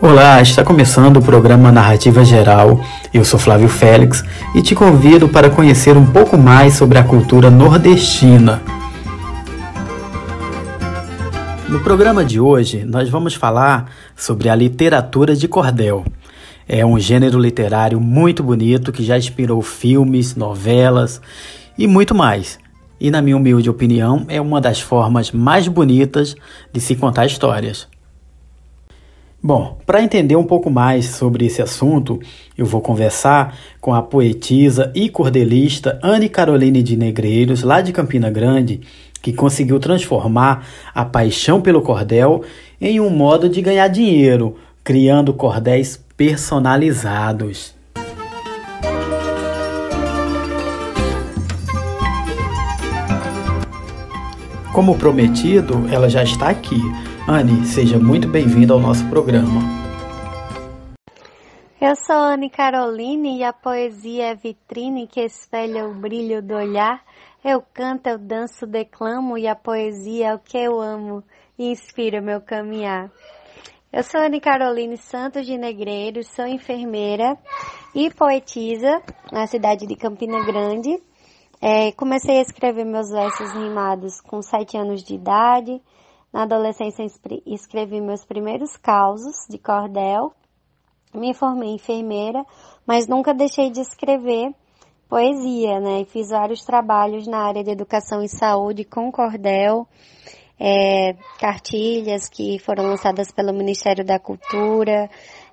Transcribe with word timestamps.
Olá, 0.00 0.40
está 0.40 0.62
começando 0.62 1.16
o 1.16 1.22
programa 1.22 1.72
Narrativa 1.72 2.24
Geral. 2.24 2.80
Eu 3.12 3.24
sou 3.24 3.36
Flávio 3.36 3.68
Félix 3.68 4.22
e 4.54 4.62
te 4.62 4.72
convido 4.72 5.28
para 5.28 5.50
conhecer 5.50 5.96
um 5.96 6.06
pouco 6.06 6.38
mais 6.38 6.74
sobre 6.74 6.98
a 6.98 7.02
cultura 7.02 7.50
nordestina. 7.50 8.62
No 11.68 11.80
programa 11.80 12.24
de 12.24 12.38
hoje, 12.38 12.84
nós 12.84 13.08
vamos 13.08 13.34
falar 13.34 13.90
sobre 14.14 14.48
a 14.48 14.54
literatura 14.54 15.34
de 15.34 15.48
cordel. 15.48 16.04
É 16.68 16.86
um 16.86 16.96
gênero 17.00 17.36
literário 17.36 18.00
muito 18.00 18.40
bonito 18.40 18.92
que 18.92 19.02
já 19.02 19.18
inspirou 19.18 19.60
filmes, 19.62 20.36
novelas 20.36 21.20
e 21.76 21.88
muito 21.88 22.14
mais. 22.14 22.56
E, 23.00 23.10
na 23.10 23.20
minha 23.20 23.36
humilde 23.36 23.68
opinião, 23.68 24.24
é 24.28 24.40
uma 24.40 24.60
das 24.60 24.80
formas 24.80 25.32
mais 25.32 25.66
bonitas 25.66 26.36
de 26.72 26.80
se 26.80 26.94
contar 26.94 27.26
histórias. 27.26 27.88
Bom, 29.40 29.78
para 29.86 30.02
entender 30.02 30.34
um 30.34 30.42
pouco 30.42 30.68
mais 30.68 31.06
sobre 31.06 31.46
esse 31.46 31.62
assunto, 31.62 32.18
eu 32.56 32.66
vou 32.66 32.80
conversar 32.80 33.56
com 33.80 33.94
a 33.94 34.02
poetisa 34.02 34.90
e 34.96 35.08
cordelista 35.08 35.96
Anne 36.02 36.28
Caroline 36.28 36.82
de 36.82 36.96
Negreiros, 36.96 37.62
lá 37.62 37.80
de 37.80 37.92
Campina 37.92 38.28
Grande, 38.30 38.80
que 39.22 39.32
conseguiu 39.32 39.78
transformar 39.78 40.66
a 40.92 41.04
paixão 41.04 41.60
pelo 41.60 41.82
cordel 41.82 42.42
em 42.80 42.98
um 42.98 43.10
modo 43.10 43.48
de 43.48 43.62
ganhar 43.62 43.86
dinheiro, 43.86 44.56
criando 44.82 45.32
cordéis 45.32 46.04
personalizados. 46.16 47.76
Como 54.72 54.96
prometido, 54.96 55.88
ela 55.92 56.08
já 56.08 56.24
está 56.24 56.48
aqui 56.48 56.80
Anne, 57.30 57.62
seja 57.66 57.98
muito 57.98 58.26
bem-vinda 58.26 58.72
ao 58.72 58.80
nosso 58.80 59.06
programa. 59.10 59.60
Eu 61.78 61.94
sou 61.94 62.16
Anne 62.16 62.48
Caroline 62.48 63.36
e 63.36 63.44
a 63.44 63.52
poesia 63.52 64.28
é 64.28 64.34
vitrine 64.34 65.06
que 65.06 65.20
espelha 65.20 65.86
o 65.86 65.92
brilho 65.92 66.42
do 66.42 66.54
olhar. 66.54 67.04
Eu 67.44 67.62
canto, 67.74 68.06
eu 68.06 68.16
danço, 68.16 68.66
declamo 68.66 69.36
e 69.36 69.46
a 69.46 69.54
poesia 69.54 70.28
é 70.28 70.34
o 70.34 70.38
que 70.38 70.56
eu 70.56 70.80
amo 70.80 71.22
e 71.58 71.70
inspira 71.70 72.22
meu 72.22 72.40
caminhar. 72.40 73.12
Eu 73.92 74.02
sou 74.02 74.22
Anne 74.22 74.40
Caroline 74.40 74.96
Santos 74.96 75.44
de 75.44 75.58
Negreiros, 75.58 76.28
sou 76.28 76.46
enfermeira 76.46 77.36
e 77.94 78.08
poetisa 78.08 79.02
na 79.30 79.46
cidade 79.46 79.86
de 79.86 79.96
Campina 79.96 80.42
Grande. 80.46 80.98
É, 81.60 81.92
comecei 81.92 82.38
a 82.38 82.42
escrever 82.42 82.86
meus 82.86 83.10
versos 83.10 83.52
rimados 83.52 84.18
com 84.22 84.40
sete 84.40 84.78
anos 84.78 85.04
de 85.04 85.14
idade. 85.14 85.78
Na 86.32 86.42
adolescência 86.42 87.06
escrevi 87.46 88.00
meus 88.00 88.24
primeiros 88.24 88.76
causos 88.76 89.46
de 89.48 89.58
cordel, 89.58 90.32
me 91.14 91.32
formei 91.32 91.70
enfermeira, 91.70 92.44
mas 92.86 93.06
nunca 93.06 93.32
deixei 93.32 93.70
de 93.70 93.80
escrever 93.80 94.54
poesia, 95.08 95.80
né? 95.80 96.02
E 96.02 96.04
fiz 96.04 96.28
vários 96.28 96.62
trabalhos 96.64 97.26
na 97.26 97.38
área 97.38 97.64
de 97.64 97.70
educação 97.70 98.22
e 98.22 98.28
saúde 98.28 98.84
com 98.84 99.10
cordel, 99.10 99.88
é, 100.60 101.14
cartilhas 101.38 102.28
que 102.28 102.58
foram 102.58 102.84
lançadas 102.84 103.32
pelo 103.32 103.54
Ministério 103.54 104.04
da 104.04 104.18
Cultura, 104.18 105.08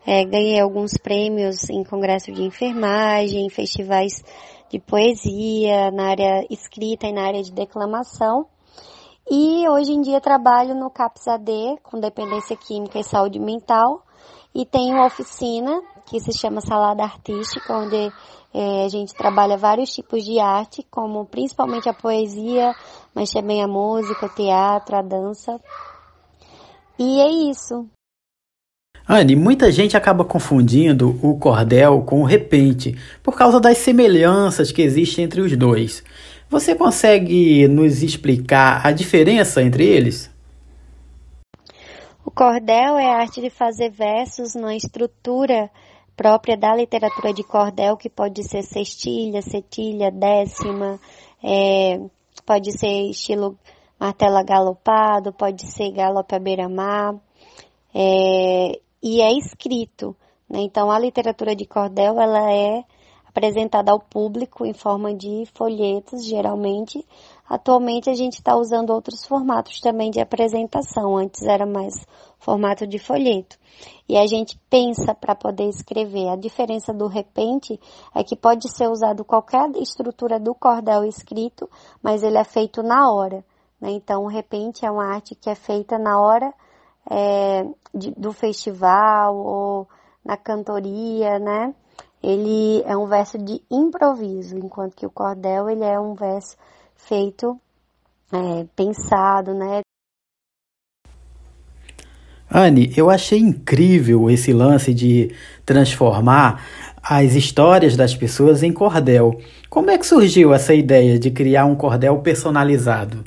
é, 0.06 0.26
ganhei 0.26 0.60
alguns 0.60 0.98
prêmios 0.98 1.70
em 1.70 1.84
congresso 1.84 2.32
de 2.32 2.44
enfermagem, 2.44 3.46
em 3.46 3.50
festivais 3.50 4.24
de 4.70 4.80
poesia, 4.80 5.90
na 5.92 6.10
área 6.10 6.46
escrita 6.50 7.08
e 7.08 7.14
na 7.14 7.26
área 7.26 7.42
de 7.42 7.54
declamação. 7.54 8.48
E 9.30 9.68
hoje 9.68 9.92
em 9.92 10.02
dia 10.02 10.22
trabalho 10.22 10.76
no 10.76 10.90
CAPS 10.90 11.28
AD, 11.28 11.78
com 11.82 12.00
dependência 12.00 12.56
química 12.56 13.00
e 13.00 13.04
saúde 13.04 13.40
mental, 13.40 14.06
e 14.54 14.66
tenho 14.66 14.96
uma 14.96 15.08
oficina 15.08 15.82
que 16.06 16.20
se 16.20 16.32
chama 16.32 16.62
Salada 16.62 17.04
Artística, 17.04 17.74
onde 17.74 18.12
é, 18.54 18.86
a 18.86 18.88
gente 18.88 19.16
trabalha 19.16 19.58
vários 19.58 19.94
tipos 19.94 20.24
de 20.24 20.40
arte, 20.40 20.86
como 20.90 21.26
principalmente 21.26 21.90
a 21.90 21.94
poesia, 21.94 22.74
mas 23.14 23.32
também 23.32 23.64
a 23.64 23.68
música, 23.68 24.28
o 24.28 24.36
teatro, 24.36 24.96
a 24.96 25.02
dança. 25.02 25.60
E 26.98 27.20
é 27.20 27.52
isso. 27.52 27.88
Anne, 29.08 29.36
muita 29.36 29.72
gente 29.72 29.98
acaba 29.98 30.24
confundindo 30.24 31.20
o 31.22 31.38
cordel 31.38 32.02
com 32.02 32.22
o 32.22 32.26
repente, 32.26 32.98
por 33.22 33.36
causa 33.36 33.60
das 33.60 33.78
semelhanças 33.80 34.72
que 34.72 34.82
existem 34.82 35.26
entre 35.26 35.42
os 35.42 35.56
dois. 35.58 36.04
Você 36.50 36.76
consegue 36.76 37.68
nos 37.68 38.04
explicar 38.04 38.86
a 38.86 38.92
diferença 38.92 39.62
entre 39.62 39.86
eles? 39.86 40.30
O 42.24 42.32
cordel 42.32 42.98
é 42.98 43.08
a 43.08 43.18
arte 43.18 43.42
de 43.42 43.50
fazer 43.50 43.90
versos 43.90 44.56
numa 44.56 44.76
estrutura 44.76 45.70
própria 46.16 46.56
da 46.56 46.74
literatura 46.76 47.34
de 47.34 47.44
cordel, 47.44 47.98
que 47.98 48.10
pode 48.10 48.44
ser 48.44 48.64
sextilha, 48.64 49.42
setilha, 49.42 50.10
décima, 50.12 51.00
é, 51.44 52.00
pode 52.46 52.72
ser 52.78 53.10
estilo 53.10 53.58
martela 54.00 54.44
galopado, 54.44 55.34
pode 55.34 55.66
ser 55.66 55.92
galope 55.92 56.36
à 56.36 56.40
beira-mar, 56.40 57.16
é, 57.94 58.80
e 59.02 59.22
é 59.22 59.32
escrito. 59.38 60.16
Né? 60.50 60.62
Então, 60.62 60.92
a 60.92 61.00
literatura 61.00 61.56
de 61.56 61.66
cordel, 61.66 62.20
ela 62.20 62.52
é 62.52 62.84
apresentada 63.36 63.92
ao 63.92 64.00
público 64.00 64.66
em 64.66 64.74
forma 64.74 65.14
de 65.14 65.46
folhetos, 65.54 66.24
geralmente. 66.26 67.06
Atualmente 67.48 68.10
a 68.10 68.16
gente 68.16 68.36
está 68.36 68.56
usando 68.56 68.92
outros 68.92 69.26
formatos 69.26 69.82
também 69.82 70.10
de 70.10 70.22
apresentação. 70.22 71.18
Antes 71.18 71.44
era 71.44 71.66
mais 71.66 71.94
formato 72.40 72.88
de 72.88 72.98
folheto. 72.98 73.58
E 74.08 74.18
a 74.18 74.26
gente 74.26 74.58
pensa 74.70 75.14
para 75.14 75.36
poder 75.36 75.68
escrever. 75.68 76.30
A 76.30 76.38
diferença 76.38 76.94
do 76.94 77.08
repente 77.08 77.78
é 78.16 78.24
que 78.24 78.38
pode 78.38 78.70
ser 78.70 78.88
usado 78.88 79.26
qualquer 79.26 79.70
estrutura 79.76 80.40
do 80.40 80.56
cordel 80.56 81.04
escrito, 81.04 81.70
mas 82.02 82.24
ele 82.24 82.38
é 82.38 82.44
feito 82.46 82.82
na 82.82 83.12
hora. 83.12 83.44
Né? 83.82 83.92
Então, 83.92 84.24
o 84.24 84.28
repente 84.28 84.86
é 84.86 84.90
uma 84.90 85.14
arte 85.14 85.36
que 85.36 85.50
é 85.50 85.56
feita 85.56 86.00
na 86.00 86.22
hora 86.22 86.54
é, 87.12 87.68
de, 87.94 88.12
do 88.12 88.32
festival 88.32 89.36
ou 89.36 89.88
na 90.24 90.38
cantoria, 90.38 91.38
né? 91.38 91.76
Ele 92.26 92.82
é 92.86 92.98
um 92.98 93.06
verso 93.06 93.38
de 93.38 93.62
improviso, 93.70 94.58
enquanto 94.58 94.96
que 94.96 95.06
o 95.06 95.12
cordel 95.12 95.70
ele 95.70 95.84
é 95.84 96.00
um 96.00 96.16
verso 96.16 96.58
feito, 96.96 97.60
é, 98.34 98.66
pensado, 98.76 99.54
né? 99.54 99.82
Anne, 102.50 102.92
eu 102.98 103.10
achei 103.12 103.38
incrível 103.38 104.30
esse 104.30 104.54
lance 104.54 104.94
de 104.94 105.36
transformar 105.66 106.66
as 107.04 107.34
histórias 107.34 107.96
das 107.96 108.16
pessoas 108.16 108.64
em 108.64 108.74
cordel. 108.74 109.40
Como 109.70 109.92
é 109.92 109.98
que 109.98 110.08
surgiu 110.08 110.52
essa 110.52 110.74
ideia 110.74 111.20
de 111.20 111.30
criar 111.30 111.66
um 111.66 111.76
cordel 111.76 112.18
personalizado? 112.20 113.24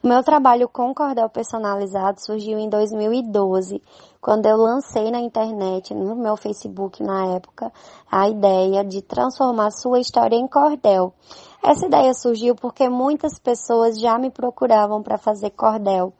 O 0.00 0.06
meu 0.06 0.22
trabalho 0.22 0.68
com 0.68 0.94
cordel 0.94 1.28
personalizado 1.28 2.20
surgiu 2.20 2.56
em 2.56 2.68
2012, 2.68 3.82
quando 4.20 4.46
eu 4.46 4.56
lancei 4.56 5.10
na 5.10 5.18
internet, 5.18 5.92
no 5.92 6.14
meu 6.14 6.36
Facebook 6.36 7.02
na 7.02 7.34
época, 7.34 7.72
a 8.08 8.28
ideia 8.28 8.84
de 8.84 9.02
transformar 9.02 9.72
sua 9.72 9.98
história 9.98 10.36
em 10.36 10.46
cordel. 10.46 11.12
Essa 11.60 11.86
ideia 11.86 12.14
surgiu 12.14 12.54
porque 12.54 12.88
muitas 12.88 13.40
pessoas 13.40 13.98
já 13.98 14.16
me 14.20 14.30
procuravam 14.30 15.02
para 15.02 15.18
fazer 15.18 15.50
cordel 15.50 16.12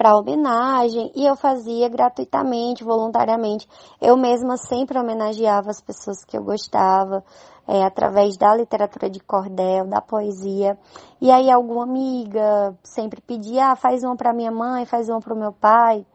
para 0.00 0.16
homenagem 0.16 1.12
e 1.14 1.26
eu 1.26 1.36
fazia 1.36 1.86
gratuitamente, 1.86 2.82
voluntariamente. 2.82 3.68
Eu 4.00 4.16
mesma 4.16 4.56
sempre 4.56 4.98
homenageava 4.98 5.68
as 5.68 5.82
pessoas 5.82 6.24
que 6.24 6.38
eu 6.38 6.42
gostava, 6.42 7.22
é, 7.68 7.84
através 7.84 8.38
da 8.38 8.56
literatura 8.56 9.10
de 9.10 9.20
cordel, 9.20 9.86
da 9.86 10.00
poesia. 10.00 10.78
E 11.20 11.30
aí 11.30 11.50
alguma 11.50 11.82
amiga 11.82 12.74
sempre 12.82 13.20
pedia, 13.20 13.72
ah, 13.72 13.76
faz 13.76 14.02
uma 14.02 14.16
para 14.16 14.32
minha 14.32 14.50
mãe, 14.50 14.86
faz 14.86 15.10
uma 15.10 15.20
para 15.20 15.34
o 15.34 15.38
meu 15.38 15.52
pai. 15.52 16.06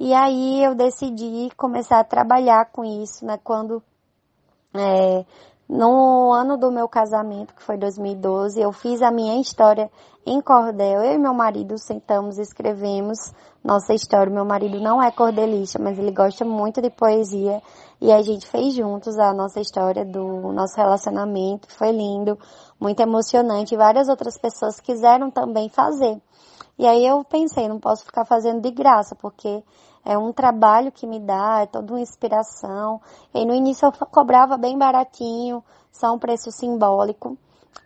E 0.00 0.14
aí 0.14 0.64
eu 0.64 0.74
decidi 0.74 1.50
começar 1.58 2.00
a 2.00 2.04
trabalhar 2.04 2.70
com 2.72 2.86
isso, 2.86 3.22
né? 3.26 3.38
Quando 3.44 3.82
é, 4.74 5.26
no 5.68 6.32
ano 6.32 6.56
do 6.56 6.70
meu 6.70 6.88
casamento, 6.88 7.54
que 7.54 7.62
foi 7.62 7.76
2012, 7.76 8.60
eu 8.60 8.70
fiz 8.70 9.02
a 9.02 9.10
minha 9.10 9.40
história 9.40 9.90
em 10.24 10.40
cordel. 10.40 11.02
Eu 11.02 11.14
e 11.14 11.18
meu 11.18 11.34
marido 11.34 11.76
sentamos 11.76 12.38
e 12.38 12.42
escrevemos 12.42 13.32
nossa 13.64 13.92
história. 13.92 14.32
Meu 14.32 14.44
marido 14.44 14.80
não 14.80 15.02
é 15.02 15.10
cordelista, 15.10 15.80
mas 15.82 15.98
ele 15.98 16.12
gosta 16.12 16.44
muito 16.44 16.80
de 16.80 16.88
poesia. 16.90 17.60
E 18.00 18.12
a 18.12 18.22
gente 18.22 18.46
fez 18.46 18.74
juntos 18.74 19.18
a 19.18 19.32
nossa 19.34 19.60
história 19.60 20.04
do 20.04 20.52
nosso 20.52 20.76
relacionamento. 20.76 21.72
Foi 21.72 21.90
lindo, 21.90 22.38
muito 22.78 23.00
emocionante. 23.00 23.76
Várias 23.76 24.08
outras 24.08 24.38
pessoas 24.38 24.78
quiseram 24.78 25.30
também 25.30 25.68
fazer. 25.68 26.20
E 26.78 26.86
aí 26.86 27.04
eu 27.06 27.24
pensei, 27.24 27.68
não 27.68 27.80
posso 27.80 28.04
ficar 28.04 28.24
fazendo 28.24 28.60
de 28.60 28.70
graça, 28.70 29.16
porque 29.16 29.64
é 30.06 30.16
um 30.16 30.32
trabalho 30.32 30.92
que 30.92 31.04
me 31.04 31.18
dá, 31.18 31.62
é 31.62 31.66
toda 31.66 31.92
uma 31.92 32.00
inspiração. 32.00 33.00
E 33.34 33.44
no 33.44 33.52
início 33.52 33.86
eu 33.86 34.06
cobrava 34.06 34.56
bem 34.56 34.78
baratinho, 34.78 35.64
só 35.90 36.14
um 36.14 36.18
preço 36.18 36.52
simbólico 36.52 37.36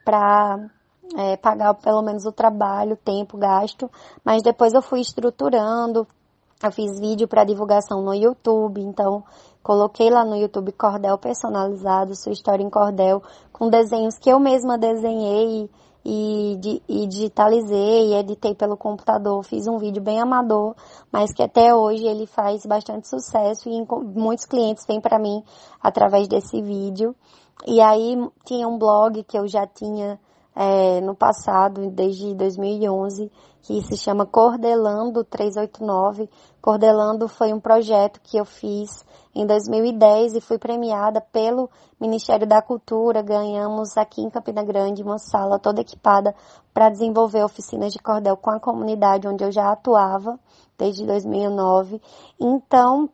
para 0.04 0.68
é, 1.16 1.38
pagar 1.38 1.72
pelo 1.74 2.02
menos 2.02 2.26
o 2.26 2.32
trabalho, 2.32 2.92
o 2.92 2.96
tempo 2.96 3.38
gasto, 3.38 3.90
mas 4.22 4.42
depois 4.42 4.74
eu 4.74 4.82
fui 4.82 5.00
estruturando, 5.00 6.06
Eu 6.62 6.70
fiz 6.70 7.00
vídeo 7.00 7.26
para 7.26 7.42
divulgação 7.42 8.02
no 8.02 8.12
YouTube, 8.12 8.82
então 8.82 9.24
coloquei 9.62 10.10
lá 10.10 10.22
no 10.22 10.36
YouTube 10.36 10.72
cordel 10.72 11.16
personalizado, 11.16 12.14
sua 12.14 12.32
história 12.32 12.62
em 12.62 12.68
cordel, 12.68 13.22
com 13.50 13.70
desenhos 13.70 14.18
que 14.18 14.28
eu 14.28 14.38
mesma 14.38 14.76
desenhei 14.76 15.70
e, 16.04 16.82
e 16.88 17.06
digitalizei 17.06 18.14
editei 18.14 18.54
pelo 18.54 18.76
computador. 18.76 19.42
Fiz 19.44 19.66
um 19.66 19.78
vídeo 19.78 20.02
bem 20.02 20.20
amador, 20.20 20.74
mas 21.12 21.32
que 21.32 21.42
até 21.42 21.74
hoje 21.74 22.06
ele 22.06 22.26
faz 22.26 22.64
bastante 22.64 23.08
sucesso 23.08 23.68
e 23.68 23.86
muitos 24.14 24.46
clientes 24.46 24.84
vêm 24.86 25.00
para 25.00 25.18
mim 25.18 25.42
através 25.82 26.28
desse 26.28 26.60
vídeo. 26.62 27.14
E 27.66 27.80
aí 27.80 28.16
tinha 28.44 28.66
um 28.66 28.78
blog 28.78 29.22
que 29.24 29.38
eu 29.38 29.46
já 29.46 29.66
tinha 29.66 30.18
é, 30.62 31.00
no 31.00 31.14
passado, 31.14 31.90
desde 31.90 32.34
2011, 32.34 33.32
que 33.62 33.80
se 33.80 33.96
chama 33.96 34.26
Cordelando 34.26 35.24
389. 35.24 36.28
Cordelando 36.60 37.26
foi 37.28 37.50
um 37.50 37.58
projeto 37.58 38.20
que 38.22 38.36
eu 38.36 38.44
fiz 38.44 39.02
em 39.34 39.46
2010 39.46 40.34
e 40.34 40.40
fui 40.42 40.58
premiada 40.58 41.18
pelo 41.18 41.70
Ministério 41.98 42.46
da 42.46 42.60
Cultura. 42.60 43.22
Ganhamos 43.22 43.96
aqui 43.96 44.20
em 44.20 44.28
Campina 44.28 44.62
Grande 44.62 45.02
uma 45.02 45.18
sala 45.18 45.58
toda 45.58 45.80
equipada 45.80 46.34
para 46.74 46.90
desenvolver 46.90 47.42
oficinas 47.42 47.90
de 47.90 47.98
cordel 47.98 48.36
com 48.36 48.50
a 48.50 48.60
comunidade 48.60 49.26
onde 49.26 49.42
eu 49.42 49.50
já 49.50 49.72
atuava 49.72 50.38
desde 50.76 51.06
2009. 51.06 52.02
Então, 52.38 53.08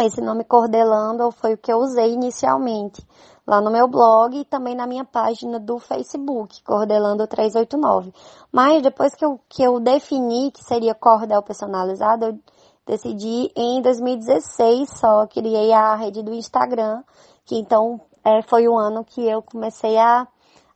esse 0.00 0.22
nome 0.22 0.42
Cordelando 0.42 1.30
foi 1.32 1.52
o 1.52 1.58
que 1.58 1.70
eu 1.70 1.80
usei 1.80 2.14
inicialmente 2.14 3.06
lá 3.48 3.62
no 3.62 3.70
meu 3.70 3.88
blog 3.88 4.38
e 4.38 4.44
também 4.44 4.74
na 4.74 4.86
minha 4.86 5.06
página 5.06 5.58
do 5.58 5.78
Facebook, 5.78 6.62
Cordelando 6.62 7.26
389. 7.26 8.12
Mas 8.52 8.82
depois 8.82 9.14
que 9.14 9.24
eu, 9.24 9.40
que 9.48 9.62
eu 9.62 9.80
defini 9.80 10.50
que 10.50 10.62
seria 10.62 10.94
cordel 10.94 11.42
personalizado, 11.42 12.26
eu 12.26 12.38
decidi 12.84 13.50
em 13.56 13.80
2016 13.80 14.90
só, 14.90 15.26
criei 15.26 15.72
a 15.72 15.94
rede 15.94 16.22
do 16.22 16.34
Instagram, 16.34 17.02
que 17.46 17.56
então 17.56 17.98
é, 18.22 18.42
foi 18.42 18.68
o 18.68 18.76
ano 18.76 19.02
que 19.02 19.26
eu 19.26 19.40
comecei 19.40 19.96
a, 19.96 20.28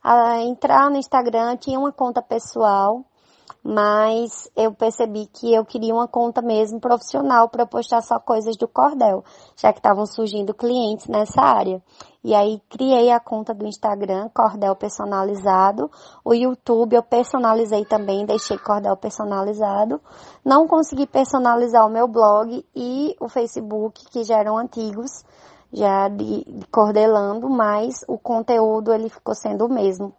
a 0.03 0.41
entrar 0.41 0.89
no 0.89 0.97
Instagram, 0.97 1.55
tinha 1.57 1.77
uma 1.77 1.91
conta 1.91 2.23
pessoal, 2.23 3.05
mas 3.63 4.51
eu 4.57 4.73
percebi 4.73 5.25
que 5.27 5.53
eu 5.53 5.63
queria 5.63 5.93
uma 5.93 6.07
conta 6.07 6.41
mesmo 6.41 6.81
profissional 6.81 7.47
para 7.47 7.65
postar 7.65 8.01
só 8.01 8.19
coisas 8.19 8.57
do 8.57 8.67
cordel, 8.67 9.23
já 9.55 9.71
que 9.71 9.79
estavam 9.79 10.05
surgindo 10.05 10.53
clientes 10.53 11.07
nessa 11.07 11.41
área. 11.41 11.81
E 12.21 12.35
aí 12.35 12.61
criei 12.69 13.09
a 13.09 13.19
conta 13.19 13.53
do 13.53 13.65
Instagram, 13.65 14.29
Cordel 14.33 14.75
Personalizado. 14.75 15.89
O 16.23 16.33
YouTube 16.33 16.95
eu 16.95 17.03
personalizei 17.03 17.85
também, 17.85 18.25
deixei 18.25 18.57
Cordel 18.57 18.97
Personalizado. 18.97 20.01
Não 20.43 20.67
consegui 20.67 21.07
personalizar 21.07 21.85
o 21.85 21.89
meu 21.89 22.07
blog 22.07 22.65
e 22.75 23.15
o 23.19 23.29
Facebook, 23.29 24.05
que 24.09 24.23
já 24.23 24.39
eram 24.39 24.57
antigos, 24.57 25.23
já 25.71 26.07
de, 26.09 26.43
de 26.45 26.67
Cordelando, 26.67 27.49
mas 27.49 28.03
o 28.07 28.17
conteúdo 28.17 28.93
ele 28.93 29.09
ficou 29.09 29.35
sendo 29.35 29.65
o 29.65 29.73
mesmo. 29.73 30.13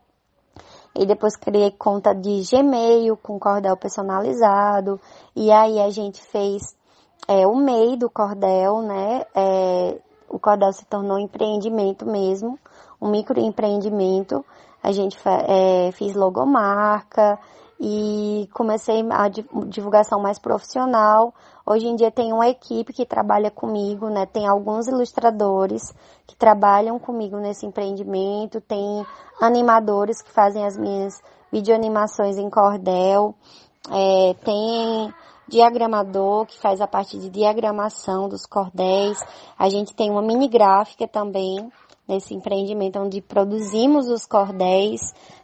E 0.96 1.04
depois 1.04 1.36
criei 1.36 1.72
conta 1.72 2.14
de 2.14 2.42
Gmail 2.48 3.16
com 3.16 3.38
cordel 3.38 3.76
personalizado. 3.76 5.00
E 5.34 5.50
aí 5.50 5.80
a 5.80 5.90
gente 5.90 6.22
fez 6.22 6.76
é, 7.26 7.46
o 7.46 7.56
MEI 7.56 7.96
do 7.96 8.08
cordel, 8.08 8.80
né? 8.82 9.24
É, 9.34 9.98
o 10.28 10.38
cordel 10.38 10.72
se 10.72 10.84
tornou 10.86 11.18
empreendimento 11.18 12.06
mesmo, 12.06 12.58
um 13.00 13.10
microempreendimento. 13.10 14.44
A 14.82 14.92
gente 14.92 15.18
é, 15.26 15.90
fiz 15.92 16.14
logomarca 16.14 17.38
e 17.86 18.48
comecei 18.54 19.04
a 19.10 19.28
divulgação 19.28 20.18
mais 20.18 20.38
profissional. 20.38 21.34
Hoje 21.66 21.86
em 21.86 21.94
dia 21.94 22.10
tem 22.10 22.32
uma 22.32 22.48
equipe 22.48 22.94
que 22.94 23.04
trabalha 23.04 23.50
comigo, 23.50 24.08
né? 24.08 24.24
Tem 24.24 24.48
alguns 24.48 24.88
ilustradores 24.88 25.92
que 26.26 26.34
trabalham 26.34 26.98
comigo 26.98 27.36
nesse 27.36 27.66
empreendimento, 27.66 28.58
tem 28.62 29.06
animadores 29.38 30.22
que 30.22 30.32
fazem 30.32 30.64
as 30.64 30.78
minhas 30.78 31.22
videoanimações 31.52 32.38
em 32.38 32.48
cordel, 32.48 33.34
é, 33.90 34.34
tem 34.42 35.14
diagramador 35.46 36.46
que 36.46 36.58
faz 36.58 36.80
a 36.80 36.86
parte 36.86 37.18
de 37.18 37.28
diagramação 37.28 38.30
dos 38.30 38.46
cordéis. 38.46 39.18
A 39.58 39.68
gente 39.68 39.94
tem 39.94 40.10
uma 40.10 40.22
mini 40.22 40.48
gráfica 40.48 41.06
também 41.06 41.70
nesse 42.06 42.34
empreendimento 42.34 42.98
onde 42.98 43.20
produzimos 43.20 44.08
os 44.08 44.26
cordéis, 44.26 45.00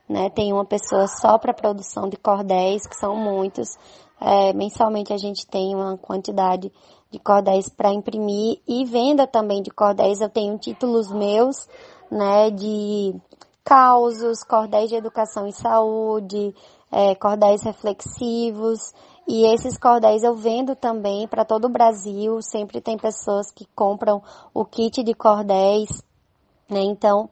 né? 0.09 0.29
Tem 0.31 0.53
uma 0.53 0.65
pessoa 0.65 1.07
só 1.07 1.39
para 1.39 1.55
produção 1.55 2.09
de 2.09 2.17
cordéis, 2.17 2.87
que 2.87 2.97
são 2.97 3.17
muitos. 3.17 3.77
É, 4.21 4.53
mensalmente 4.53 5.13
a 5.13 5.17
gente 5.17 5.47
tem 5.47 5.75
uma 5.75 5.97
quantidade 5.97 6.71
de 7.11 7.19
cordéis 7.19 7.69
para 7.69 7.93
imprimir 7.93 8.61
e 8.69 8.85
venda 8.85 9.27
também 9.27 9.63
de 9.63 9.71
cordéis. 9.71 10.21
Eu 10.21 10.29
tenho 10.29 10.59
títulos 10.59 11.11
meus, 11.11 11.69
né, 12.11 12.51
de 12.51 13.15
causos, 13.65 14.43
cordéis 14.43 14.91
de 14.91 14.97
educação 14.97 15.47
e 15.47 15.53
saúde, 15.53 16.55
é, 16.91 17.15
cordéis 17.15 17.63
reflexivos, 17.63 18.93
e 19.29 19.47
esses 19.55 19.79
cordéis 19.79 20.25
eu 20.25 20.35
vendo 20.35 20.75
também 20.75 21.29
para 21.29 21.45
todo 21.45 21.67
o 21.67 21.71
Brasil. 21.71 22.43
Sempre 22.43 22.81
tem 22.81 22.99
pessoas 22.99 23.51
que 23.51 23.65
compram 23.77 24.21
o 24.53 24.65
kit 24.65 25.03
de 25.05 25.15
cordéis, 25.15 26.03
né? 26.73 26.81
Então, 26.81 27.29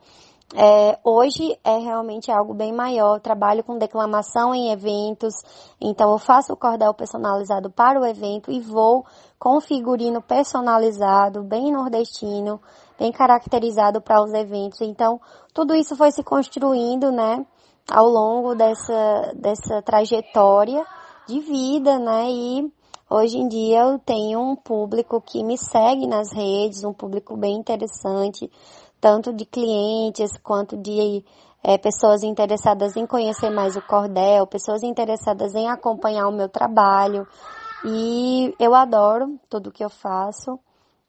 é, 0.54 0.98
hoje 1.04 1.58
é 1.62 1.76
realmente 1.76 2.30
algo 2.30 2.54
bem 2.54 2.72
maior. 2.72 3.16
Eu 3.16 3.20
trabalho 3.20 3.62
com 3.62 3.76
declamação 3.76 4.54
em 4.54 4.70
eventos, 4.70 5.34
então 5.80 6.10
eu 6.10 6.18
faço 6.18 6.52
o 6.52 6.56
cordel 6.56 6.94
personalizado 6.94 7.70
para 7.70 8.00
o 8.00 8.06
evento 8.06 8.50
e 8.50 8.58
vou 8.58 9.04
com 9.38 9.60
figurino 9.60 10.22
personalizado, 10.22 11.42
bem 11.42 11.70
nordestino, 11.70 12.60
bem 12.98 13.12
caracterizado 13.12 14.00
para 14.00 14.22
os 14.22 14.32
eventos. 14.32 14.80
Então, 14.80 15.20
tudo 15.52 15.74
isso 15.74 15.94
foi 15.94 16.10
se 16.10 16.22
construindo, 16.22 17.12
né, 17.12 17.44
ao 17.90 18.08
longo 18.08 18.54
dessa, 18.54 19.32
dessa 19.36 19.82
trajetória 19.82 20.84
de 21.26 21.40
vida, 21.40 21.98
né? 21.98 22.30
E 22.30 22.72
hoje 23.10 23.38
em 23.38 23.48
dia 23.48 23.80
eu 23.80 23.98
tenho 23.98 24.40
um 24.40 24.56
público 24.56 25.20
que 25.20 25.44
me 25.44 25.58
segue 25.58 26.06
nas 26.06 26.32
redes, 26.32 26.84
um 26.84 26.92
público 26.92 27.36
bem 27.36 27.56
interessante, 27.56 28.50
tanto 29.00 29.32
de 29.32 29.44
clientes 29.44 30.36
quanto 30.42 30.76
de 30.76 31.24
é, 31.62 31.76
pessoas 31.78 32.22
interessadas 32.22 32.96
em 32.96 33.06
conhecer 33.06 33.50
mais 33.50 33.76
o 33.76 33.82
cordel, 33.82 34.46
pessoas 34.46 34.82
interessadas 34.82 35.54
em 35.54 35.68
acompanhar 35.68 36.28
o 36.28 36.32
meu 36.32 36.48
trabalho. 36.48 37.26
E 37.84 38.54
eu 38.58 38.74
adoro 38.74 39.38
tudo 39.48 39.70
que 39.70 39.84
eu 39.84 39.90
faço, 39.90 40.58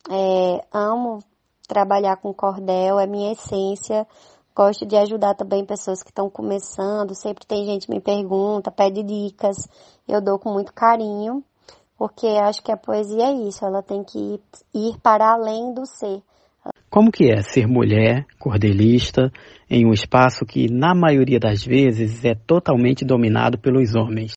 é, 0.10 0.64
amo 0.72 1.20
trabalhar 1.68 2.18
com 2.18 2.34
cordel, 2.34 3.00
é 3.00 3.08
minha 3.08 3.32
essência. 3.32 4.08
Gosto 4.56 4.86
de 4.86 4.98
ajudar 4.98 5.36
também 5.36 5.64
pessoas 5.64 6.02
que 6.02 6.10
estão 6.10 6.30
começando. 6.30 7.16
Sempre 7.16 7.46
tem 7.46 7.64
gente 7.66 7.86
que 7.88 7.94
me 7.94 8.02
pergunta, 8.02 8.72
pede 8.72 9.04
dicas. 9.04 9.56
Eu 10.08 10.20
dou 10.20 10.38
com 10.38 10.52
muito 10.52 10.74
carinho, 10.74 11.44
porque 11.98 12.28
acho 12.28 12.62
que 12.62 12.72
a 12.72 12.78
poesia 12.78 13.28
é 13.28 13.34
isso. 13.34 13.64
Ela 13.64 13.82
tem 13.82 14.04
que 14.04 14.42
ir 14.74 15.00
para 15.02 15.32
além 15.32 15.74
do 15.74 15.86
ser. 15.86 16.22
Como 16.90 17.12
que 17.12 17.30
é 17.30 17.44
ser 17.44 17.68
mulher, 17.68 18.26
cordelista, 18.40 19.32
em 19.70 19.86
um 19.86 19.94
espaço 19.94 20.44
que, 20.44 20.68
na 20.68 20.96
maioria 20.96 21.40
das 21.40 21.64
vezes, 21.64 22.26
é 22.26 22.34
totalmente 22.34 23.06
dominado 23.06 23.60
pelos 23.60 23.96
homens? 23.96 24.34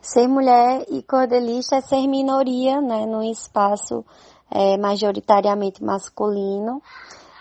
Ser 0.00 0.26
mulher 0.26 0.86
e 0.90 1.02
cordelista 1.02 1.76
é 1.76 1.80
ser 1.82 2.06
minoria, 2.06 2.80
né, 2.80 3.04
num 3.04 3.22
espaço 3.30 4.02
é, 4.50 4.78
majoritariamente 4.78 5.84
masculino. 5.84 6.80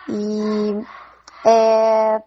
E 0.10 1.48
é 1.48 2.22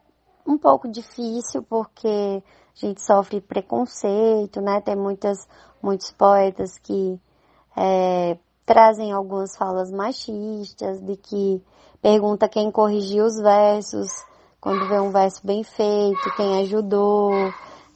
um 0.46 0.56
pouco 0.56 0.88
difícil 0.90 1.62
porque 1.62 2.08
a 2.08 2.86
gente 2.86 3.02
sofre 3.02 3.42
preconceito, 3.42 4.60
né? 4.60 4.80
Tem 4.80 4.96
muitas, 4.96 5.46
muitos 5.82 6.10
poetas 6.12 6.78
que 6.78 7.20
é, 7.76 8.36
trazem 8.64 9.12
algumas 9.12 9.56
falas 9.56 9.90
machistas, 9.90 11.00
de 11.00 11.16
que 11.16 11.62
pergunta 12.00 12.48
quem 12.48 12.70
corrigiu 12.70 13.24
os 13.24 13.40
versos, 13.40 14.10
quando 14.60 14.88
vê 14.88 14.98
um 14.98 15.10
verso 15.10 15.46
bem 15.46 15.62
feito, 15.62 16.36
quem 16.36 16.62
ajudou, 16.62 17.32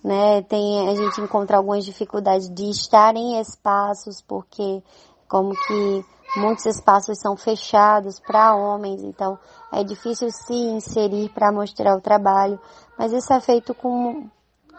né? 0.05 0.43
Tem, 0.43 0.89
a 0.89 0.95
gente 0.95 1.21
encontra 1.21 1.57
algumas 1.57 1.85
dificuldades 1.85 2.49
de 2.53 2.71
estar 2.71 3.17
em 3.17 3.41
espaços, 3.41 4.21
porque 4.21 4.83
como 5.29 5.55
que 5.55 6.05
muitos 6.37 6.67
espaços 6.67 7.19
são 7.21 7.37
fechados 7.37 8.21
para 8.21 8.55
homens, 8.55 9.03
então 9.03 9.39
é 9.73 9.83
difícil 9.83 10.29
se 10.31 10.55
inserir 10.55 11.31
para 11.31 11.53
mostrar 11.53 11.97
o 11.97 12.01
trabalho, 12.01 12.61
mas 12.99 13.13
isso 13.13 13.33
é 13.33 13.41
feito 13.41 13.75
com 13.75 14.29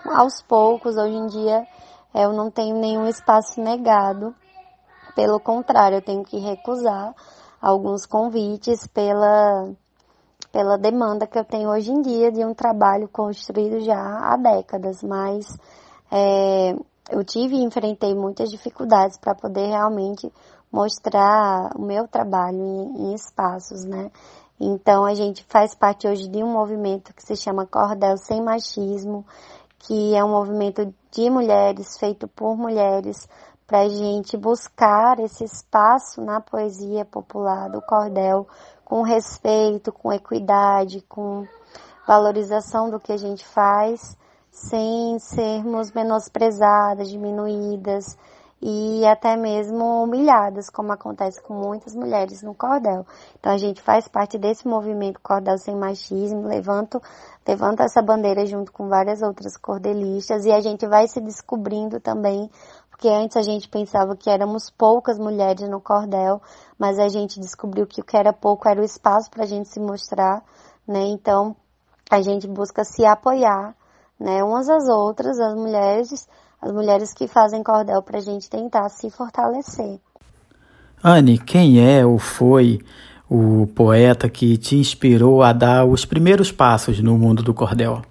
aos 0.06 0.42
poucos. 0.44 0.96
Hoje 0.96 1.16
em 1.16 1.28
dia 1.28 1.68
eu 2.14 2.34
não 2.34 2.50
tenho 2.50 2.78
nenhum 2.78 3.08
espaço 3.08 3.62
negado, 3.62 4.34
pelo 5.16 5.40
contrário, 5.40 5.98
eu 5.98 6.02
tenho 6.02 6.24
que 6.24 6.40
recusar 6.40 7.14
alguns 7.62 8.06
convites 8.06 8.88
pela 8.88 9.70
pela 10.52 10.78
demanda 10.78 11.28
que 11.28 11.38
eu 11.38 11.46
tenho 11.46 11.70
hoje 11.70 11.92
em 11.92 12.02
dia 12.02 12.32
de 12.32 12.44
um 12.44 12.56
trabalho 12.56 13.08
construído 13.08 13.82
já 13.82 14.00
há 14.00 14.36
décadas, 14.36 15.04
mas 15.04 15.46
é, 16.12 16.76
eu 17.12 17.24
tive 17.24 17.56
e 17.56 17.64
enfrentei 17.64 18.16
muitas 18.16 18.50
dificuldades 18.50 19.18
para 19.18 19.36
poder 19.36 19.68
realmente 19.68 20.32
mostrar 20.72 21.72
o 21.76 21.82
meu 21.82 22.08
trabalho 22.08 22.58
em, 22.58 23.10
em 23.10 23.14
espaços, 23.14 23.86
né? 23.86 24.12
Então 24.60 25.06
a 25.06 25.14
gente 25.14 25.46
faz 25.48 25.74
parte 25.74 26.08
hoje 26.08 26.28
de 26.28 26.44
um 26.44 26.52
movimento 26.52 27.14
que 27.14 27.24
se 27.24 27.36
chama 27.36 27.66
Cordel 27.66 28.18
Sem 28.18 28.42
Machismo, 28.42 29.26
que 29.80 30.14
é 30.16 30.24
um 30.24 30.30
movimento 30.30 30.94
de 31.12 31.30
mulheres, 31.30 31.98
feito 31.98 32.28
por 32.28 32.58
mulheres, 32.58 33.28
para 33.70 33.82
a 33.82 33.88
gente 33.88 34.36
buscar 34.36 35.20
esse 35.20 35.44
espaço 35.44 36.20
na 36.24 36.42
poesia 36.42 37.06
popular 37.06 37.70
do 37.70 37.80
cordel, 37.84 38.48
com 38.84 39.04
respeito, 39.04 39.92
com 39.92 40.12
equidade, 40.12 41.06
com 41.08 41.46
valorização 42.08 42.90
do 42.90 43.00
que 43.00 43.12
a 43.12 43.18
gente 43.18 43.46
faz, 43.46 44.18
sem 44.50 45.20
sermos 45.20 45.92
menosprezadas, 45.92 47.12
diminuídas 47.12 48.18
e 48.62 49.06
até 49.06 49.38
mesmo 49.38 50.04
humilhadas, 50.04 50.70
como 50.70 50.92
acontece 50.92 51.42
com 51.42 51.54
muitas 51.54 51.96
mulheres 51.96 52.42
no 52.42 52.54
cordel. 52.54 53.06
Então 53.40 53.54
a 53.54 53.58
gente 53.58 53.82
faz 53.82 54.08
parte 54.08 54.38
desse 54.38 54.68
movimento 54.68 55.20
Cordel 55.22 55.58
Sem 55.58 55.76
Machismo, 55.76 56.48
levanto, 56.48 57.02
levanto 57.48 57.82
essa 57.82 58.02
bandeira 58.02 58.46
junto 58.46 58.72
com 58.72 58.90
várias 58.90 59.22
outras 59.22 59.56
cordelistas 59.56 60.46
e 60.46 60.52
a 60.52 60.60
gente 60.60 60.86
vai 60.88 61.08
se 61.08 61.22
descobrindo 61.22 62.00
também, 62.00 62.50
porque 63.00 63.08
antes 63.08 63.38
a 63.38 63.42
gente 63.42 63.70
pensava 63.70 64.14
que 64.14 64.30
éramos 64.30 64.70
poucas 64.70 65.18
mulheres 65.18 65.70
no 65.70 65.80
cordel, 65.80 66.42
mas 66.78 67.00
a 67.00 67.08
gente 67.08 67.40
descobriu 67.40 67.88
que 67.88 68.02
o 68.02 68.04
que 68.04 68.18
era 68.18 68.34
pouco 68.34 68.68
era 68.68 68.82
o 68.82 68.84
espaço 68.84 69.32
para 69.32 69.46
a 69.46 69.48
gente 69.48 69.70
se 69.70 69.80
mostrar, 69.80 70.44
né? 70.86 71.06
Então 71.06 71.56
a 72.12 72.22
gente 72.22 72.46
busca 72.46 72.84
se 72.84 73.06
apoiar, 73.06 73.74
né, 74.20 74.44
umas 74.44 74.68
às 74.68 74.90
outras, 74.90 75.40
as 75.40 75.56
mulheres 75.56 76.28
as 76.62 76.74
mulheres 76.74 77.14
que 77.14 77.26
fazem 77.26 77.64
cordel 77.64 78.04
para 78.04 78.18
a 78.18 78.22
gente 78.22 78.50
tentar 78.50 78.90
se 78.90 79.10
fortalecer. 79.10 79.98
Anne, 81.02 81.38
quem 81.38 81.80
é 81.80 82.06
ou 82.06 82.20
foi 82.20 82.80
o 83.30 83.66
poeta 83.68 84.30
que 84.30 84.58
te 84.58 84.76
inspirou 84.76 85.42
a 85.42 85.54
dar 85.54 85.86
os 85.86 86.04
primeiros 86.04 86.52
passos 86.52 87.02
no 87.02 87.18
mundo 87.18 87.42
do 87.42 87.54
cordel? 87.54 88.02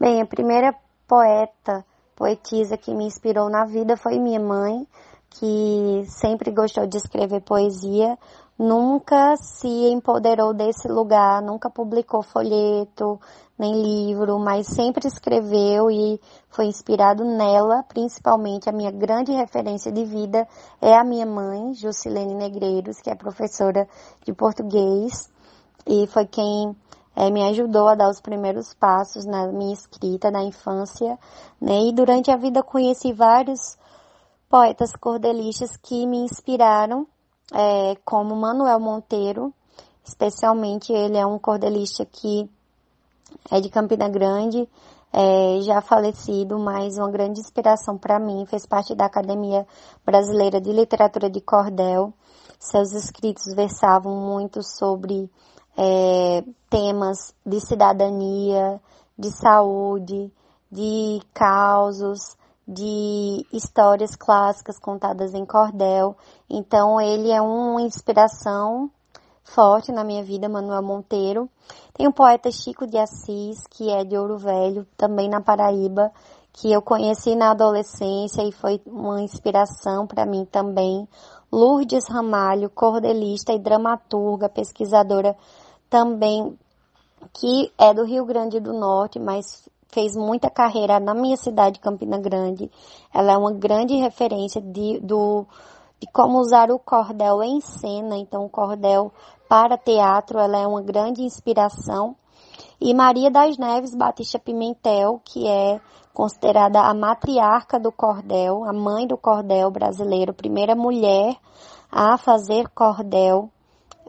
Bem, 0.00 0.22
a 0.22 0.26
primeira 0.26 0.74
poeta, 1.06 1.84
poetisa 2.16 2.76
que 2.76 2.94
me 2.94 3.04
inspirou 3.04 3.48
na 3.48 3.64
vida 3.64 3.96
foi 3.96 4.18
minha 4.18 4.40
mãe, 4.40 4.86
que 5.30 6.04
sempre 6.06 6.50
gostou 6.50 6.86
de 6.86 6.96
escrever 6.96 7.40
poesia, 7.40 8.16
nunca 8.58 9.36
se 9.36 9.68
empoderou 9.68 10.54
desse 10.54 10.86
lugar, 10.86 11.42
nunca 11.42 11.68
publicou 11.68 12.22
folheto, 12.22 13.18
nem 13.58 13.82
livro, 13.82 14.38
mas 14.38 14.66
sempre 14.66 15.06
escreveu 15.08 15.90
e 15.90 16.20
foi 16.48 16.66
inspirado 16.66 17.24
nela, 17.24 17.82
principalmente 17.84 18.68
a 18.68 18.72
minha 18.72 18.90
grande 18.90 19.32
referência 19.32 19.90
de 19.90 20.04
vida 20.04 20.46
é 20.80 20.94
a 20.96 21.04
minha 21.04 21.26
mãe, 21.26 21.74
Jusilene 21.74 22.34
Negreiros, 22.34 23.00
que 23.00 23.10
é 23.10 23.14
professora 23.14 23.88
de 24.24 24.32
português 24.32 25.32
e 25.86 26.06
foi 26.06 26.26
quem 26.26 26.76
é, 27.16 27.30
me 27.30 27.42
ajudou 27.44 27.88
a 27.88 27.94
dar 27.94 28.08
os 28.08 28.20
primeiros 28.20 28.74
passos 28.74 29.24
na 29.24 29.46
minha 29.48 29.72
escrita 29.72 30.30
na 30.30 30.42
infância, 30.42 31.18
né? 31.60 31.82
E 31.82 31.92
durante 31.92 32.30
a 32.30 32.36
vida 32.36 32.62
conheci 32.62 33.12
vários 33.12 33.76
poetas 34.48 34.92
cordelistas 34.92 35.76
que 35.76 36.06
me 36.06 36.18
inspiraram, 36.18 37.06
é, 37.52 37.96
como 38.04 38.34
Manuel 38.34 38.80
Monteiro, 38.80 39.52
especialmente 40.04 40.92
ele 40.92 41.16
é 41.16 41.26
um 41.26 41.38
cordelista 41.38 42.04
que 42.04 42.48
é 43.50 43.60
de 43.60 43.68
Campina 43.68 44.08
Grande, 44.08 44.68
é, 45.12 45.60
já 45.62 45.80
falecido, 45.80 46.58
mas 46.58 46.98
uma 46.98 47.10
grande 47.10 47.40
inspiração 47.40 47.96
para 47.96 48.18
mim, 48.18 48.44
fez 48.46 48.66
parte 48.66 48.94
da 48.96 49.06
Academia 49.06 49.64
Brasileira 50.04 50.60
de 50.60 50.72
Literatura 50.72 51.30
de 51.30 51.40
Cordel. 51.40 52.12
Seus 52.58 52.92
escritos 52.92 53.54
versavam 53.54 54.14
muito 54.16 54.60
sobre 54.62 55.30
é, 55.76 56.44
temas 56.70 57.34
de 57.44 57.60
cidadania, 57.60 58.80
de 59.18 59.30
saúde, 59.30 60.32
de 60.70 61.20
causos, 61.32 62.36
de 62.66 63.46
histórias 63.52 64.16
clássicas 64.16 64.78
contadas 64.78 65.34
em 65.34 65.44
cordel. 65.44 66.16
Então 66.48 67.00
ele 67.00 67.30
é 67.30 67.40
uma 67.40 67.82
inspiração 67.82 68.90
forte 69.42 69.92
na 69.92 70.02
minha 70.02 70.24
vida, 70.24 70.48
Manuel 70.48 70.82
Monteiro. 70.82 71.48
Tem 71.92 72.08
o 72.08 72.12
poeta 72.12 72.50
Chico 72.50 72.86
de 72.86 72.98
Assis, 72.98 73.66
que 73.70 73.90
é 73.90 74.02
de 74.04 74.16
Ouro 74.16 74.38
Velho, 74.38 74.86
também 74.96 75.28
na 75.28 75.40
Paraíba, 75.40 76.10
que 76.52 76.72
eu 76.72 76.80
conheci 76.80 77.36
na 77.36 77.50
adolescência 77.50 78.42
e 78.42 78.52
foi 78.52 78.80
uma 78.86 79.20
inspiração 79.20 80.06
para 80.06 80.24
mim 80.24 80.44
também. 80.44 81.06
Lourdes 81.52 82.08
Ramalho, 82.08 82.70
cordelista 82.70 83.52
e 83.52 83.58
dramaturga, 83.58 84.48
pesquisadora 84.48 85.36
também, 85.94 86.58
que 87.32 87.72
é 87.78 87.94
do 87.94 88.04
Rio 88.04 88.24
Grande 88.24 88.58
do 88.58 88.72
Norte, 88.72 89.20
mas 89.20 89.68
fez 89.92 90.16
muita 90.16 90.50
carreira 90.50 90.98
na 90.98 91.14
minha 91.14 91.36
cidade, 91.36 91.78
Campina 91.78 92.18
Grande. 92.18 92.68
Ela 93.14 93.34
é 93.34 93.36
uma 93.36 93.52
grande 93.52 93.94
referência 93.94 94.60
de, 94.60 94.98
do, 94.98 95.46
de 96.00 96.08
como 96.12 96.40
usar 96.40 96.68
o 96.72 96.80
cordel 96.80 97.44
em 97.44 97.60
cena. 97.60 98.16
Então, 98.16 98.44
o 98.44 98.48
cordel 98.48 99.12
para 99.48 99.78
teatro, 99.78 100.40
ela 100.40 100.58
é 100.58 100.66
uma 100.66 100.82
grande 100.82 101.22
inspiração. 101.22 102.16
E 102.80 102.92
Maria 102.92 103.30
das 103.30 103.56
Neves 103.56 103.94
Batista 103.94 104.40
Pimentel, 104.40 105.20
que 105.24 105.46
é 105.46 105.80
considerada 106.12 106.80
a 106.80 106.92
matriarca 106.92 107.78
do 107.78 107.92
cordel, 107.92 108.64
a 108.64 108.72
mãe 108.72 109.06
do 109.06 109.16
cordel 109.16 109.70
brasileiro, 109.70 110.34
primeira 110.34 110.74
mulher 110.74 111.36
a 111.88 112.18
fazer 112.18 112.68
cordel 112.70 113.48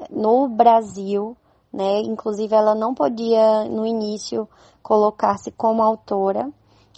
no 0.10 0.48
Brasil, 0.48 1.38
né? 1.76 2.00
Inclusive 2.02 2.56
ela 2.56 2.74
não 2.74 2.94
podia 2.94 3.66
no 3.66 3.86
início 3.86 4.48
colocar-se 4.82 5.52
como 5.52 5.84
autora, 5.84 6.50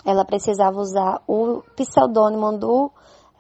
ela 0.06 0.24
precisava 0.24 0.80
usar 0.80 1.22
o 1.28 1.64
pseudônimo 1.76 2.58
do 2.58 2.92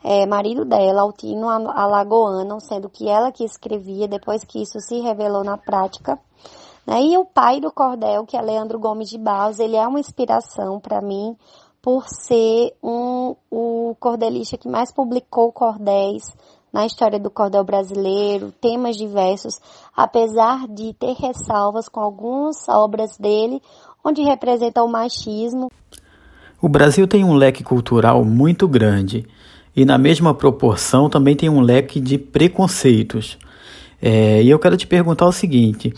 é, 0.03 0.25
marido 0.25 0.65
dela, 0.65 1.01
Altino 1.01 1.48
Alagoano, 1.48 2.60
sendo 2.60 2.89
que 2.89 3.08
ela 3.08 3.32
que 3.32 3.44
escrevia, 3.44 4.08
depois 4.08 4.44
que 4.44 4.62
isso 4.62 4.79
se 4.79 5.00
revelou 5.00 5.44
na 5.44 5.58
prática. 5.58 6.20
Né? 6.86 7.01
E 7.03 7.17
o 7.17 7.25
pai 7.25 7.60
do 7.60 7.72
cordel, 7.72 8.25
que 8.25 8.36
é 8.36 8.41
Leandro 8.41 8.79
Gomes 8.79 9.10
de 9.10 9.17
Barros, 9.17 9.60
ele 9.60 9.75
é 9.75 9.88
uma 9.88 10.00
inspiração 10.00 10.79
para 10.79 11.01
mim 11.01 11.38
por 11.82 12.08
ser 12.08 12.75
um, 12.84 13.36
o 13.51 13.96
cordelista 14.00 14.58
que 14.58 14.67
mais 14.67 14.91
publicou 14.91 15.51
cordéis 15.51 16.24
na 16.77 16.86
história 16.86 17.17
do 17.19 17.31
cordel 17.31 17.63
brasileiro, 17.63 18.53
temas 18.62 18.96
diversos, 18.96 19.60
apesar 19.96 20.67
de 20.67 20.93
ter 20.93 21.13
ressalvas 21.13 21.89
com 21.89 22.00
algumas 22.00 22.69
obras 22.69 23.17
dele, 23.17 23.60
onde 24.05 24.22
representa 24.22 24.84
o 24.84 24.88
machismo. 24.88 25.72
O 26.62 26.69
Brasil 26.69 27.07
tem 27.07 27.24
um 27.24 27.34
leque 27.34 27.63
cultural 27.63 28.24
muito 28.24 28.67
grande 28.67 29.25
e 29.75 29.86
na 29.86 29.98
mesma 29.98 30.36
proporção 30.36 31.10
também 31.10 31.36
tem 31.36 31.50
um 31.50 31.62
leque 31.62 32.00
de 32.00 32.19
preconceitos. 32.19 33.39
É, 34.00 34.43
e 34.43 34.48
eu 34.48 34.60
quero 34.60 34.77
te 34.77 34.86
perguntar 34.86 35.25
o 35.25 35.31
seguinte: 35.31 35.91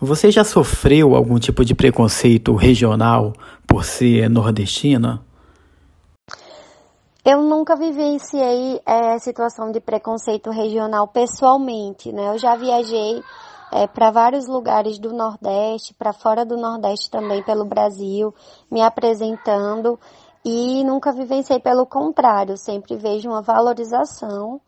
você 0.00 0.30
já 0.30 0.44
sofreu 0.44 1.14
algum 1.14 1.38
tipo 1.38 1.62
de 1.62 1.74
preconceito 1.74 2.54
regional 2.54 3.34
por 3.66 3.84
ser 3.84 4.30
nordestina? 4.30 5.20
Eu 7.24 7.40
nunca 7.40 7.76
vivenciei 7.76 8.80
é, 8.84 9.16
situação 9.20 9.70
de 9.70 9.80
preconceito 9.80 10.50
regional 10.50 11.06
pessoalmente, 11.06 12.12
né? 12.12 12.30
Eu 12.30 12.38
já 12.38 12.56
viajei 12.56 13.22
é, 13.72 13.86
para 13.86 14.10
vários 14.10 14.48
lugares 14.48 14.98
do 14.98 15.12
Nordeste, 15.12 15.94
para 15.94 16.12
fora 16.12 16.44
do 16.44 16.56
Nordeste 16.56 17.08
também, 17.08 17.40
pelo 17.44 17.64
Brasil, 17.64 18.34
me 18.68 18.82
apresentando 18.82 20.00
e 20.44 20.82
nunca 20.82 21.12
vivenciei 21.12 21.60
pelo 21.60 21.86
contrário, 21.86 22.56
sempre 22.56 22.96
vejo 22.96 23.28
uma 23.28 23.40
valorização 23.40 24.60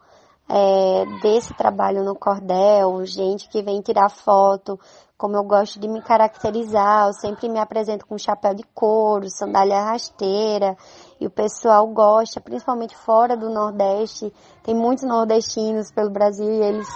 é, 0.49 1.05
desse 1.23 1.53
trabalho 1.55 2.05
no 2.05 2.15
cordel, 2.15 3.05
gente 3.05 3.49
que 3.49 3.63
vem 3.63 3.81
tirar 3.81 4.09
foto, 4.09 4.79
como 5.25 5.39
eu 5.39 5.43
gosto 5.43 5.81
de 5.81 5.89
me 5.89 6.03
caracterizar, 6.03 7.07
eu 7.07 7.15
sempre 7.15 7.49
me 7.49 7.59
apresento 7.59 8.05
com 8.05 8.19
chapéu 8.19 8.53
de 8.53 8.63
couro, 8.75 9.31
sandália 9.31 9.81
rasteira, 9.81 10.77
e 11.19 11.27
o 11.27 11.31
pessoal 11.31 11.87
gosta, 11.87 12.43
principalmente 12.43 12.95
fora 12.95 13.35
do 13.35 13.49
Nordeste, 13.49 14.31
tem 14.63 14.75
muitos 14.75 15.03
nordestinos 15.05 15.91
pelo 15.91 16.11
Brasil 16.11 16.47
e 16.47 16.63
eles 16.63 16.87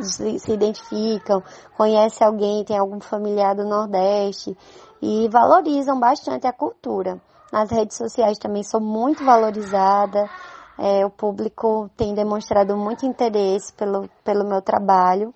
se, 0.00 0.40
se 0.40 0.52
identificam, 0.52 1.40
conhecem 1.76 2.26
alguém, 2.26 2.64
tem 2.64 2.76
algum 2.76 2.98
familiar 2.98 3.54
do 3.54 3.62
Nordeste, 3.62 4.58
e 5.00 5.28
valorizam 5.28 6.00
bastante 6.00 6.48
a 6.48 6.52
cultura. 6.52 7.20
Nas 7.52 7.70
redes 7.70 7.96
sociais 7.96 8.38
também 8.38 8.64
sou 8.64 8.80
muito 8.80 9.24
valorizada. 9.24 10.28
É, 10.76 11.06
o 11.06 11.10
público 11.10 11.88
tem 11.96 12.12
demonstrado 12.12 12.76
muito 12.76 13.06
interesse 13.06 13.72
pelo, 13.74 14.08
pelo 14.24 14.44
meu 14.44 14.60
trabalho. 14.60 15.32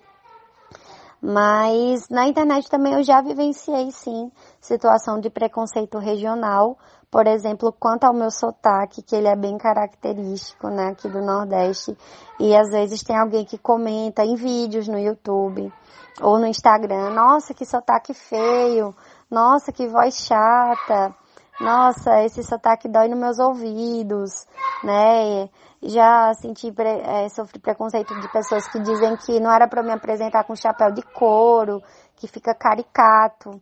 Mas 1.21 2.07
na 2.09 2.27
internet 2.27 2.69
também 2.69 2.93
eu 2.93 3.03
já 3.03 3.21
vivenciei 3.21 3.91
sim 3.91 4.31
situação 4.61 5.19
de 5.19 5.29
preconceito 5.29 5.97
regional 5.97 6.77
Por 7.09 7.25
exemplo, 7.25 7.71
quanto 7.71 8.03
ao 8.03 8.13
meu 8.13 8.29
sotaque, 8.29 9.01
que 9.01 9.15
ele 9.15 9.27
é 9.27 9.35
bem 9.35 9.57
característico, 9.57 10.67
né, 10.67 10.89
aqui 10.89 11.07
do 11.07 11.21
Nordeste, 11.21 11.97
e 12.37 12.53
às 12.55 12.69
vezes 12.69 13.01
tem 13.01 13.17
alguém 13.17 13.45
que 13.45 13.57
comenta 13.57 14.25
em 14.25 14.35
vídeos 14.35 14.87
no 14.87 14.99
YouTube 14.99 15.71
ou 16.21 16.37
no 16.37 16.45
Instagram, 16.45 17.11
nossa, 17.11 17.53
que 17.53 17.65
sotaque 17.65 18.13
feio, 18.13 18.93
nossa, 19.31 19.71
que 19.71 19.87
voz 19.87 20.17
chata, 20.17 21.15
nossa, 21.61 22.23
esse 22.23 22.43
sotaque 22.43 22.89
dói 22.89 23.07
nos 23.07 23.19
meus 23.19 23.39
ouvidos, 23.39 24.45
né? 24.83 25.49
Já 25.81 26.33
senti, 26.33 26.73
é, 26.79 27.29
sofri 27.29 27.59
preconceito 27.59 28.19
de 28.19 28.31
pessoas 28.31 28.67
que 28.67 28.79
dizem 28.79 29.15
que 29.17 29.39
não 29.39 29.51
era 29.51 29.67
para 29.67 29.83
me 29.83 29.91
apresentar 29.91 30.43
com 30.43 30.55
chapéu 30.55 30.91
de 30.91 31.01
couro, 31.01 31.81
que 32.15 32.27
fica 32.27 32.53
caricato. 32.53 33.61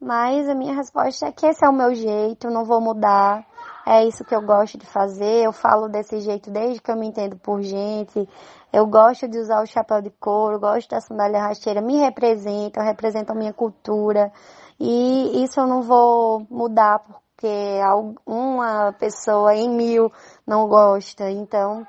Mas 0.00 0.48
a 0.48 0.54
minha 0.54 0.74
resposta 0.74 1.26
é 1.26 1.32
que 1.32 1.46
esse 1.46 1.62
é 1.62 1.68
o 1.68 1.74
meu 1.74 1.94
jeito, 1.94 2.48
não 2.48 2.64
vou 2.64 2.80
mudar. 2.80 3.46
É 3.86 4.04
isso 4.06 4.24
que 4.24 4.34
eu 4.34 4.40
gosto 4.40 4.78
de 4.78 4.86
fazer. 4.86 5.44
Eu 5.44 5.52
falo 5.52 5.88
desse 5.88 6.20
jeito 6.20 6.50
desde 6.50 6.80
que 6.80 6.90
eu 6.90 6.96
me 6.96 7.06
entendo 7.06 7.36
por 7.36 7.60
gente. 7.60 8.26
Eu 8.72 8.86
gosto 8.86 9.28
de 9.28 9.38
usar 9.38 9.62
o 9.62 9.66
chapéu 9.66 10.00
de 10.00 10.10
couro, 10.10 10.58
gosto 10.58 10.88
da 10.88 11.00
sandália 11.00 11.42
rasteira, 11.42 11.82
me 11.82 11.98
representam, 11.98 12.82
representam 12.82 13.36
minha 13.36 13.52
cultura. 13.52 14.32
E 14.78 15.44
isso 15.44 15.60
eu 15.60 15.66
não 15.66 15.82
vou 15.82 16.46
mudar 16.48 17.02
porque 17.40 17.80
uma 18.26 18.92
pessoa 18.92 19.54
em 19.54 19.70
mil 19.70 20.12
não 20.46 20.68
gosta. 20.68 21.30
Então, 21.30 21.86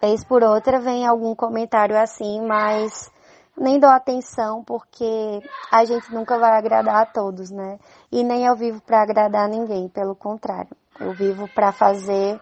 vez 0.00 0.24
por 0.24 0.44
outra 0.44 0.78
vem 0.78 1.04
algum 1.04 1.34
comentário 1.34 1.98
assim, 1.98 2.40
mas 2.46 3.10
nem 3.58 3.80
dou 3.80 3.90
atenção 3.90 4.62
porque 4.62 5.40
a 5.70 5.84
gente 5.84 6.14
nunca 6.14 6.38
vai 6.38 6.56
agradar 6.56 7.02
a 7.02 7.06
todos, 7.06 7.50
né? 7.50 7.78
E 8.10 8.22
nem 8.22 8.46
eu 8.46 8.54
vivo 8.54 8.80
para 8.80 9.02
agradar 9.02 9.48
ninguém, 9.48 9.88
pelo 9.88 10.14
contrário. 10.14 10.70
Eu 11.00 11.12
vivo 11.12 11.48
para 11.48 11.72
fazer 11.72 12.40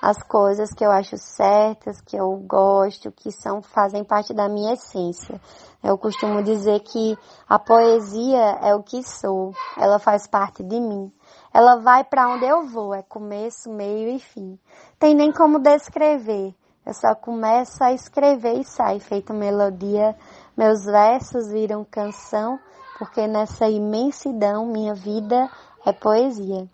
as 0.00 0.22
coisas 0.22 0.72
que 0.72 0.84
eu 0.86 0.90
acho 0.90 1.18
certas, 1.18 2.00
que 2.00 2.16
eu 2.16 2.34
gosto, 2.46 3.12
que 3.12 3.30
são 3.30 3.60
fazem 3.60 4.04
parte 4.04 4.32
da 4.32 4.48
minha 4.48 4.72
essência. 4.72 5.38
Eu 5.82 5.98
costumo 5.98 6.42
dizer 6.42 6.80
que 6.80 7.18
a 7.46 7.58
poesia 7.58 8.58
é 8.62 8.74
o 8.74 8.82
que 8.82 9.02
sou, 9.02 9.52
ela 9.76 9.98
faz 9.98 10.26
parte 10.26 10.62
de 10.62 10.80
mim. 10.80 11.12
Ela 11.52 11.76
vai 11.76 12.04
para 12.04 12.28
onde 12.28 12.44
eu 12.44 12.66
vou, 12.66 12.94
é 12.94 13.02
começo, 13.02 13.70
meio 13.70 14.08
e 14.08 14.18
fim. 14.18 14.58
Tem 14.98 15.14
nem 15.14 15.32
como 15.32 15.58
descrever. 15.58 16.54
Eu 16.84 16.94
só 16.94 17.14
começo 17.14 17.82
a 17.82 17.92
escrever 17.92 18.60
e 18.60 18.64
sai 18.64 19.00
feito 19.00 19.34
melodia. 19.34 20.16
Meus 20.56 20.84
versos 20.84 21.48
viram 21.48 21.84
canção, 21.84 22.58
porque 22.98 23.26
nessa 23.26 23.68
imensidão 23.68 24.66
minha 24.66 24.94
vida 24.94 25.50
é 25.84 25.92
poesia. 25.92 26.68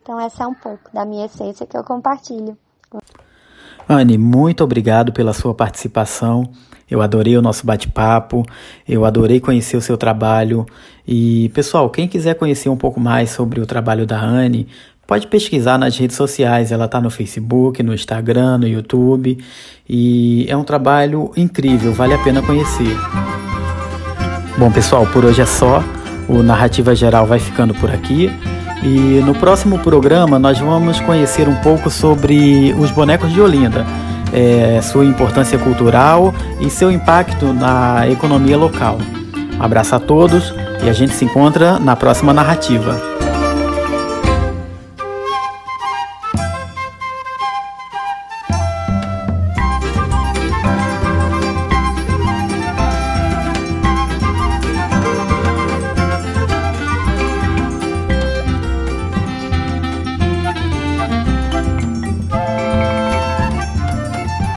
Então 0.00 0.18
essa 0.18 0.44
é 0.44 0.46
um 0.46 0.54
pouco 0.54 0.90
da 0.92 1.04
minha 1.04 1.26
essência 1.26 1.66
que 1.66 1.76
eu 1.76 1.84
compartilho. 1.84 2.58
Anne, 3.88 4.16
muito 4.16 4.62
obrigado 4.62 5.12
pela 5.12 5.32
sua 5.32 5.54
participação. 5.54 6.48
Eu 6.90 7.00
adorei 7.00 7.36
o 7.38 7.42
nosso 7.42 7.64
bate-papo, 7.64 8.44
eu 8.86 9.04
adorei 9.04 9.40
conhecer 9.40 9.76
o 9.76 9.80
seu 9.80 9.96
trabalho. 9.96 10.66
E, 11.08 11.50
pessoal, 11.54 11.88
quem 11.88 12.06
quiser 12.06 12.34
conhecer 12.34 12.68
um 12.68 12.76
pouco 12.76 13.00
mais 13.00 13.30
sobre 13.30 13.60
o 13.60 13.66
trabalho 13.66 14.04
da 14.04 14.20
Anne, 14.20 14.68
pode 15.06 15.26
pesquisar 15.26 15.78
nas 15.78 15.96
redes 15.96 16.16
sociais. 16.16 16.70
Ela 16.70 16.84
está 16.84 17.00
no 17.00 17.10
Facebook, 17.10 17.82
no 17.82 17.94
Instagram, 17.94 18.58
no 18.58 18.68
YouTube. 18.68 19.38
E 19.88 20.44
é 20.48 20.56
um 20.56 20.64
trabalho 20.64 21.32
incrível, 21.34 21.94
vale 21.94 22.12
a 22.12 22.18
pena 22.18 22.42
conhecer. 22.42 22.94
Bom, 24.58 24.70
pessoal, 24.70 25.06
por 25.06 25.24
hoje 25.24 25.40
é 25.40 25.46
só. 25.46 25.82
O 26.28 26.42
Narrativa 26.42 26.94
Geral 26.94 27.26
vai 27.26 27.38
ficando 27.38 27.74
por 27.74 27.90
aqui. 27.90 28.30
E 28.82 29.22
no 29.24 29.34
próximo 29.34 29.78
programa 29.78 30.38
nós 30.38 30.58
vamos 30.58 30.98
conhecer 31.00 31.48
um 31.48 31.56
pouco 31.56 31.88
sobre 31.88 32.74
os 32.78 32.90
bonecos 32.90 33.32
de 33.32 33.40
Olinda, 33.40 33.86
é, 34.32 34.80
sua 34.82 35.04
importância 35.04 35.58
cultural 35.58 36.34
e 36.60 36.68
seu 36.68 36.90
impacto 36.90 37.52
na 37.52 38.08
economia 38.08 38.56
local. 38.56 38.98
Abraço 39.60 39.94
a 39.94 40.00
todos 40.00 40.52
e 40.82 40.88
a 40.88 40.92
gente 40.92 41.14
se 41.14 41.24
encontra 41.24 41.78
na 41.78 41.94
próxima 41.94 42.32
narrativa. 42.32 43.11